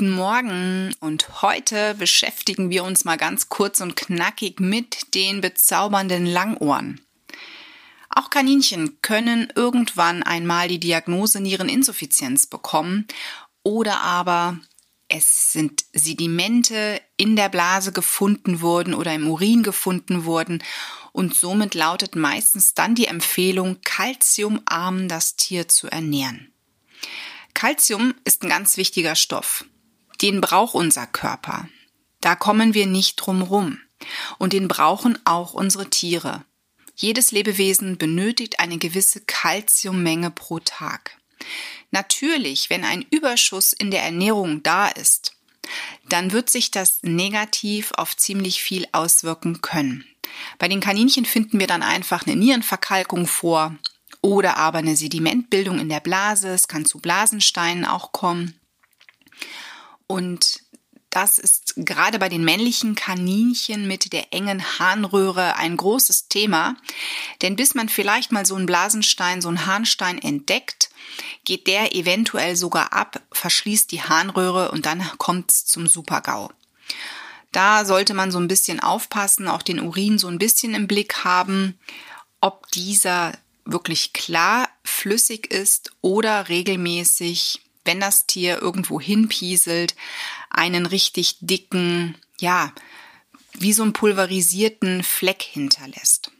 [0.00, 6.24] Guten Morgen und heute beschäftigen wir uns mal ganz kurz und knackig mit den bezaubernden
[6.24, 7.02] Langohren.
[8.08, 13.08] Auch Kaninchen können irgendwann einmal die Diagnose Niereninsuffizienz bekommen
[13.62, 14.58] oder aber
[15.08, 20.62] es sind Sedimente in der Blase gefunden worden oder im Urin gefunden worden
[21.12, 26.54] und somit lautet meistens dann die Empfehlung, kalziumarm das Tier zu ernähren.
[27.52, 29.66] Calcium ist ein ganz wichtiger Stoff.
[30.22, 31.68] Den braucht unser Körper.
[32.20, 33.78] Da kommen wir nicht drum rum.
[34.38, 36.44] Und den brauchen auch unsere Tiere.
[36.96, 41.16] Jedes Lebewesen benötigt eine gewisse Calciummenge pro Tag.
[41.90, 45.32] Natürlich, wenn ein Überschuss in der Ernährung da ist,
[46.08, 50.04] dann wird sich das negativ auf ziemlich viel auswirken können.
[50.58, 53.74] Bei den Kaninchen finden wir dann einfach eine Nierenverkalkung vor
[54.20, 56.48] oder aber eine Sedimentbildung in der Blase.
[56.48, 58.59] Es kann zu Blasensteinen auch kommen.
[60.10, 60.64] Und
[61.10, 66.74] das ist gerade bei den männlichen Kaninchen mit der engen Harnröhre ein großes Thema.
[67.42, 70.90] Denn bis man vielleicht mal so einen Blasenstein, so einen Harnstein entdeckt,
[71.44, 76.50] geht der eventuell sogar ab, verschließt die Harnröhre und dann kommt es zum Supergau.
[77.52, 81.22] Da sollte man so ein bisschen aufpassen, auch den Urin so ein bisschen im Blick
[81.22, 81.78] haben,
[82.40, 89.94] ob dieser wirklich klar flüssig ist oder regelmäßig, wenn das Tier irgendwo hinpieselt,
[90.50, 92.72] einen richtig dicken, ja,
[93.54, 96.30] wie so einen pulverisierten Fleck hinterlässt.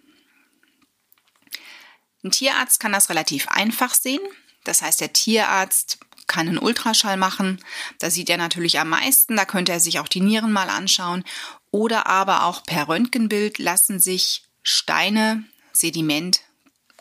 [2.23, 4.21] Ein Tierarzt kann das relativ einfach sehen.
[4.65, 7.63] Das heißt, der Tierarzt kann einen Ultraschall machen.
[7.99, 9.37] Da sieht er natürlich am meisten.
[9.37, 11.25] Da könnte er sich auch die Nieren mal anschauen.
[11.71, 16.43] Oder aber auch per Röntgenbild lassen sich Steine, Sediment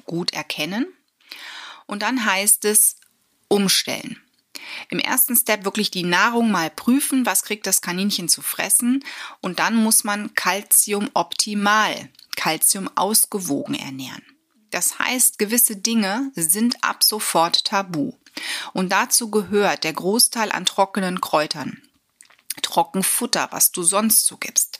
[0.05, 0.87] gut erkennen.
[1.85, 2.95] Und dann heißt es
[3.47, 4.21] umstellen.
[4.89, 9.03] Im ersten Step wirklich die Nahrung mal prüfen, was kriegt das Kaninchen zu fressen
[9.41, 14.23] und dann muss man Calcium optimal, Calcium ausgewogen ernähren.
[14.71, 18.13] Das heißt, gewisse Dinge sind ab sofort tabu.
[18.73, 21.81] Und dazu gehört der Großteil an trockenen Kräutern.
[22.79, 24.79] Trockenfutter, was du sonst so gibst.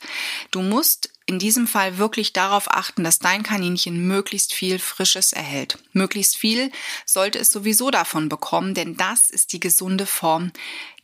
[0.50, 5.78] Du musst in diesem Fall wirklich darauf achten, dass dein Kaninchen möglichst viel Frisches erhält.
[5.92, 6.72] Möglichst viel
[7.04, 10.50] sollte es sowieso davon bekommen, denn das ist die gesunde Form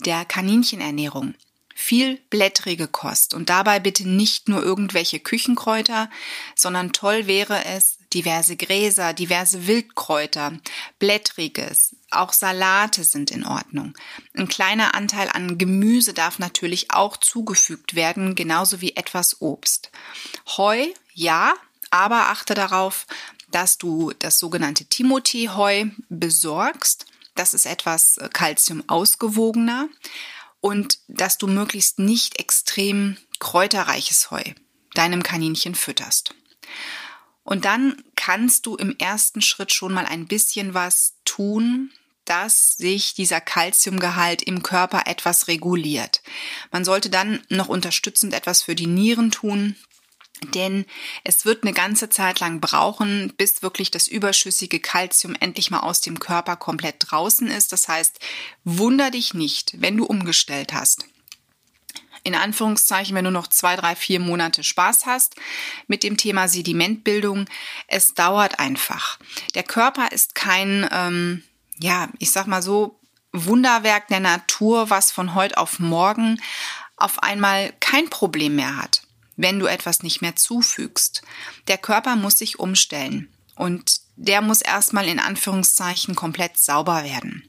[0.06, 1.34] der Kaninchenernährung.
[1.74, 6.08] Viel blättrige Kost und dabei bitte nicht nur irgendwelche Küchenkräuter,
[6.54, 10.58] sondern toll wäre es, diverse Gräser, diverse Wildkräuter,
[10.98, 13.94] blättriges, auch Salate sind in Ordnung.
[14.34, 19.90] Ein kleiner Anteil an Gemüse darf natürlich auch zugefügt werden, genauso wie etwas Obst.
[20.56, 21.54] Heu, ja,
[21.90, 23.06] aber achte darauf,
[23.50, 27.06] dass du das sogenannte Timothy-Heu besorgst.
[27.34, 29.88] Das ist etwas Kalzium ausgewogener
[30.60, 34.42] und dass du möglichst nicht extrem kräuterreiches Heu
[34.94, 36.34] deinem Kaninchen fütterst.
[37.46, 41.92] Und dann kannst du im ersten Schritt schon mal ein bisschen was tun,
[42.24, 46.22] dass sich dieser Kalziumgehalt im Körper etwas reguliert.
[46.72, 49.76] Man sollte dann noch unterstützend etwas für die Nieren tun,
[50.54, 50.86] denn
[51.22, 56.00] es wird eine ganze Zeit lang brauchen, bis wirklich das überschüssige Kalzium endlich mal aus
[56.00, 57.72] dem Körper komplett draußen ist.
[57.72, 58.18] Das heißt,
[58.64, 61.06] wunder dich nicht, wenn du umgestellt hast.
[62.26, 65.36] In Anführungszeichen, wenn du noch zwei, drei, vier Monate Spaß hast
[65.86, 67.46] mit dem Thema Sedimentbildung.
[67.86, 69.18] Es dauert einfach.
[69.54, 71.42] Der Körper ist kein, ähm,
[71.78, 72.98] ja, ich sag mal so,
[73.32, 76.40] Wunderwerk der Natur, was von heute auf morgen
[76.96, 79.02] auf einmal kein Problem mehr hat
[79.36, 81.22] wenn du etwas nicht mehr zufügst.
[81.68, 87.48] Der Körper muss sich umstellen und der muss erstmal in Anführungszeichen komplett sauber werden.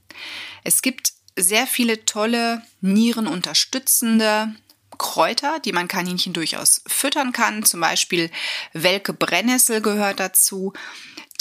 [0.63, 4.53] Es gibt sehr viele tolle nierenunterstützende
[4.97, 7.63] Kräuter, die man Kaninchen durchaus füttern kann.
[7.63, 8.31] Zum Beispiel
[8.73, 10.73] Welke Brennnessel gehört dazu.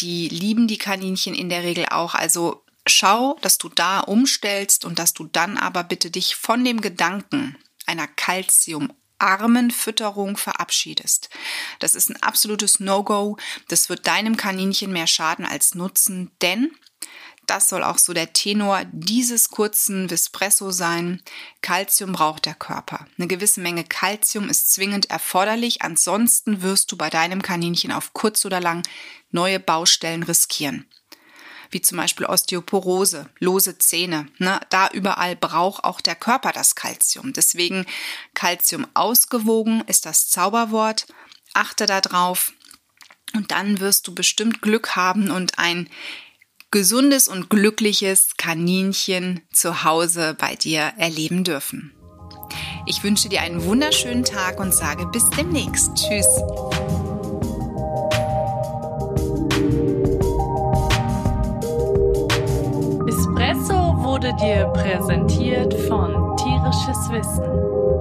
[0.01, 2.15] Die lieben die Kaninchen in der Regel auch.
[2.15, 6.81] Also schau, dass du da umstellst und dass du dann aber bitte dich von dem
[6.81, 7.57] Gedanken
[7.87, 11.31] einer Calcium armen Fütterung verabschiedest.
[11.79, 13.39] Das ist ein absolutes No-Go.
[13.69, 16.71] Das wird deinem Kaninchen mehr schaden als nutzen, denn
[17.47, 21.23] das soll auch so der Tenor dieses kurzen Vespresso sein.
[21.63, 23.07] Calcium braucht der Körper.
[23.17, 28.45] Eine gewisse Menge Calcium ist zwingend erforderlich, ansonsten wirst du bei deinem Kaninchen auf kurz
[28.45, 28.83] oder lang
[29.31, 30.87] neue Baustellen riskieren
[31.71, 34.29] wie zum Beispiel Osteoporose, lose Zähne.
[34.39, 34.61] Ne?
[34.71, 37.33] Da überall braucht auch der Körper das Kalzium.
[37.33, 37.87] Deswegen
[38.35, 41.07] Kalzium ausgewogen ist das Zauberwort.
[41.55, 42.53] Achte darauf
[43.35, 45.89] und dann wirst du bestimmt Glück haben und ein
[46.71, 51.93] gesundes und glückliches Kaninchen zu Hause bei dir erleben dürfen.
[52.87, 55.91] Ich wünsche dir einen wunderschönen Tag und sage bis demnächst.
[55.95, 56.27] Tschüss.
[63.09, 67.96] Espresso wurde dir präsentiert von Tierisches Wissen